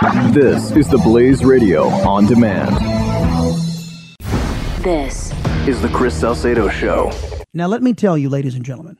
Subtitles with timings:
[0.00, 2.76] This is the Blaze Radio on demand.
[4.84, 5.32] This
[5.66, 7.10] is the Chris Salcedo Show.
[7.52, 8.96] Now, let me tell you, ladies and gentlemen,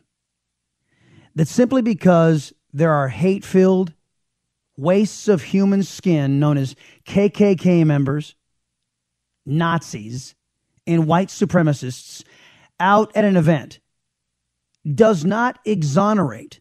[1.36, 3.92] that simply because there are hate filled
[4.76, 6.74] wastes of human skin known as
[7.06, 8.34] KKK members,
[9.46, 10.34] Nazis,
[10.84, 12.24] and white supremacists
[12.80, 13.78] out at an event
[14.96, 16.58] does not exonerate,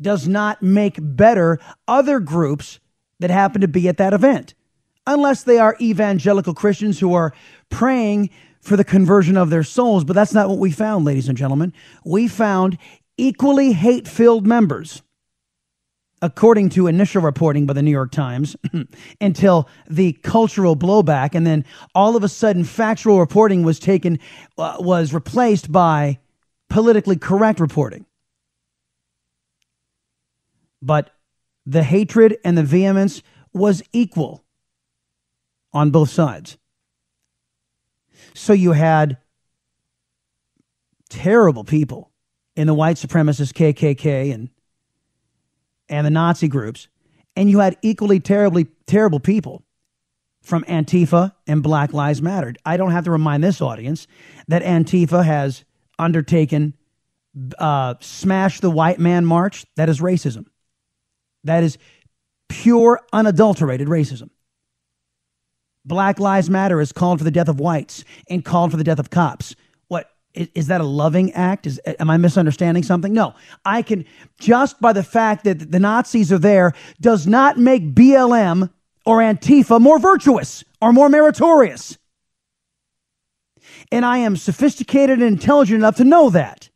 [0.00, 1.58] does not make better
[1.88, 2.80] other groups
[3.20, 4.54] that happen to be at that event,
[5.06, 7.32] unless they are evangelical Christians who are
[7.70, 10.04] praying for the conversion of their souls.
[10.04, 11.72] But that's not what we found, ladies and gentlemen.
[12.04, 12.78] We found
[13.16, 15.02] equally hate filled members
[16.22, 18.56] according to initial reporting by the New York Times,
[19.20, 24.18] until the cultural blowback, and then all of a sudden, factual reporting was taken,
[24.56, 26.18] uh, was replaced by
[26.68, 28.05] politically correct reporting.
[30.86, 31.10] But
[31.66, 33.20] the hatred and the vehemence
[33.52, 34.44] was equal
[35.72, 36.58] on both sides.
[38.34, 39.18] So you had
[41.10, 42.12] terrible people
[42.54, 44.48] in the white supremacist KKK and
[45.88, 46.88] and the Nazi groups,
[47.34, 49.64] and you had equally terribly terrible people
[50.42, 52.54] from Antifa and Black Lives Matter.
[52.64, 54.06] I don't have to remind this audience
[54.48, 55.64] that Antifa has
[55.98, 56.74] undertaken
[57.58, 59.64] uh, smash the white man march.
[59.76, 60.46] That is racism.
[61.46, 61.78] That is
[62.48, 64.30] pure, unadulterated racism.
[65.84, 68.98] Black Lives Matter has called for the death of whites and called for the death
[68.98, 69.54] of cops.
[69.86, 71.66] What is, is, that a loving act?
[71.66, 73.12] Is am I misunderstanding something?
[73.12, 73.34] No.
[73.64, 74.04] I can
[74.40, 78.70] just by the fact that the Nazis are there does not make BLM
[79.04, 81.96] or Antifa more virtuous or more meritorious.
[83.92, 86.68] And I am sophisticated and intelligent enough to know that.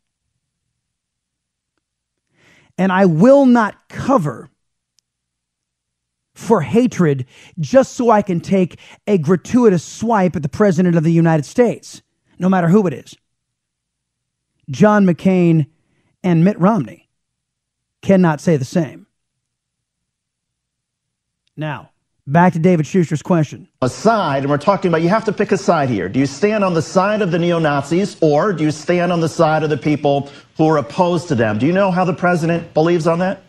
[2.77, 4.50] And I will not cover
[6.41, 7.25] for hatred
[7.59, 12.01] just so I can take a gratuitous swipe at the President of the United States,
[12.39, 13.15] no matter who it is.
[14.69, 15.67] John McCain
[16.23, 17.09] and Mitt Romney
[18.01, 19.05] cannot say the same.
[21.55, 21.91] Now,
[22.25, 23.67] back to David Shuster's question.
[23.83, 26.09] A side, and we're talking about you have to pick a side here.
[26.09, 29.19] Do you stand on the side of the neo Nazis or do you stand on
[29.19, 31.59] the side of the people who are opposed to them?
[31.59, 33.43] Do you know how the president believes on that?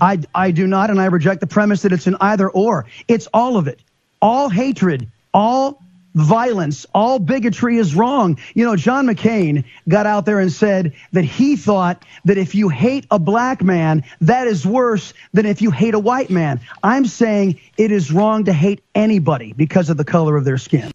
[0.00, 2.86] I, I do not, and I reject the premise that it's an either or.
[3.08, 3.80] It's all of it.
[4.20, 5.82] All hatred, all
[6.14, 8.38] violence, all bigotry is wrong.
[8.54, 12.68] You know, John McCain got out there and said that he thought that if you
[12.68, 16.60] hate a black man, that is worse than if you hate a white man.
[16.82, 20.92] I'm saying it is wrong to hate anybody because of the color of their skin.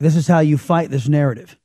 [0.00, 1.56] This is how you fight this narrative.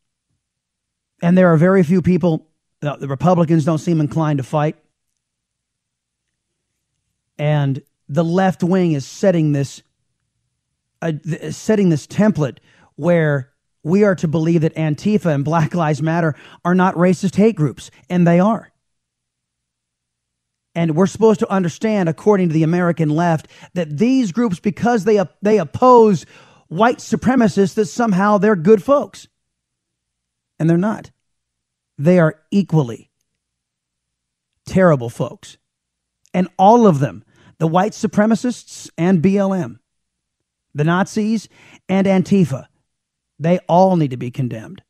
[1.21, 2.47] And there are very few people,
[2.79, 4.77] the Republicans don't seem inclined to fight.
[7.39, 9.81] And the left wing is setting this
[11.01, 12.57] uh, th- setting this template
[12.95, 13.49] where
[13.83, 16.35] we are to believe that Antifa and Black Lives Matter
[16.65, 18.71] are not racist hate groups, and they are.
[20.75, 25.23] And we're supposed to understand, according to the American left, that these groups, because they,
[25.41, 26.25] they oppose
[26.67, 29.27] white supremacists, that somehow they're good folks.
[30.59, 31.11] And they're not.
[31.97, 33.09] They are equally
[34.65, 35.57] terrible folks.
[36.33, 37.23] And all of them,
[37.59, 39.79] the white supremacists and BLM,
[40.73, 41.47] the Nazis
[41.87, 42.65] and Antifa,
[43.37, 44.81] they all need to be condemned.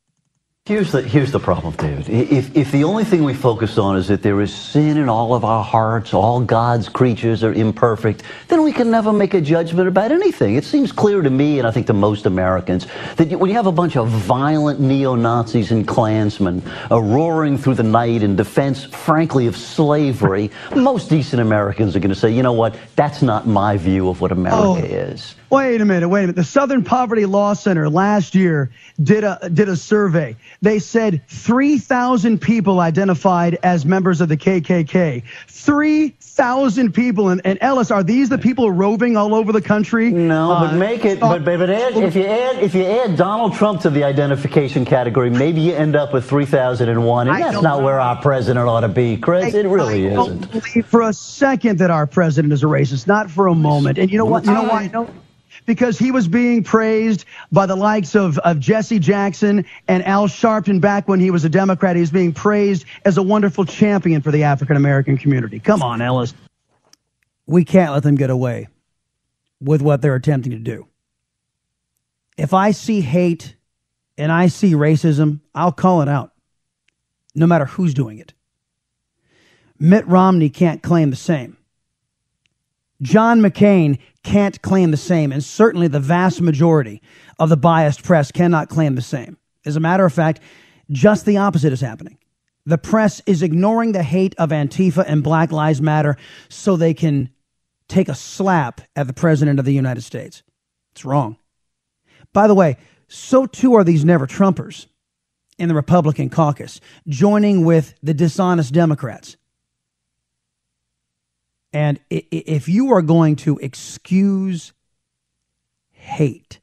[0.69, 2.07] Here's the, here's the problem, David.
[2.07, 5.33] If, if the only thing we focus on is that there is sin in all
[5.33, 9.87] of our hearts, all God's creatures are imperfect, then we can never make a judgment
[9.87, 10.57] about anything.
[10.57, 12.85] It seems clear to me, and I think to most Americans,
[13.15, 17.73] that when you have a bunch of violent neo Nazis and Klansmen uh, roaring through
[17.73, 22.43] the night in defense, frankly, of slavery, most decent Americans are going to say, you
[22.43, 24.75] know what, that's not my view of what America oh.
[24.75, 25.33] is.
[25.49, 26.35] Wait a minute, wait a minute.
[26.35, 28.69] The Southern Poverty Law Center last year
[29.01, 30.35] did a did a survey.
[30.61, 35.23] They said 3,000 people identified as members of the KKK.
[35.47, 37.29] 3,000 people.
[37.29, 40.11] And, and, Ellis, are these the people roving all over the country?
[40.11, 41.21] No, uh, but make it.
[41.21, 44.83] But, but, but add, if you add if you add Donald Trump to the identification
[44.83, 48.89] category, maybe you end up with 3,001, and that's not where our president ought to
[48.89, 49.55] be, Chris.
[49.55, 50.41] I, it really I isn't.
[50.41, 53.07] Don't believe for a second that our president is a racist.
[53.07, 53.97] Not for a moment.
[53.97, 54.45] And you know what?
[54.45, 55.07] You know why?
[55.65, 60.81] Because he was being praised by the likes of, of Jesse Jackson and Al Sharpton
[60.81, 61.95] back when he was a Democrat.
[61.95, 65.59] He was being praised as a wonderful champion for the African American community.
[65.59, 66.33] Come on, Ellis.
[67.45, 68.67] We can't let them get away
[69.59, 70.87] with what they're attempting to do.
[72.37, 73.55] If I see hate
[74.17, 76.31] and I see racism, I'll call it out,
[77.35, 78.33] no matter who's doing it.
[79.79, 81.57] Mitt Romney can't claim the same
[83.01, 87.01] John McCain can't claim the same, and certainly the vast majority
[87.37, 89.37] of the biased press cannot claim the same.
[89.65, 90.41] As a matter of fact,
[90.91, 92.17] just the opposite is happening.
[92.65, 96.17] The press is ignoring the hate of Antifa and Black Lives Matter
[96.49, 97.29] so they can
[97.87, 100.43] take a slap at the President of the United States.
[100.91, 101.37] It's wrong.
[102.33, 104.87] By the way, so too are these never Trumpers
[105.57, 109.35] in the Republican caucus, joining with the dishonest Democrats.
[111.71, 114.73] And if you are going to excuse
[115.91, 116.59] hate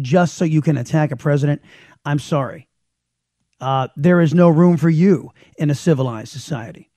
[0.00, 1.62] just so you can attack a president,
[2.04, 2.68] I'm sorry.
[3.60, 6.90] Uh, there is no room for you in a civilized society.